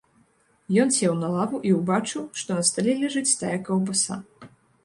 Ён 0.83 0.89
сеў 0.95 1.11
на 1.23 1.29
лаву 1.35 1.59
і 1.71 1.73
ўбачыў, 1.79 2.23
што 2.43 2.57
на 2.61 2.67
стале 2.71 2.97
ляжыць 3.03 3.37
тая 3.43 3.55
каўбаса. 3.69 4.19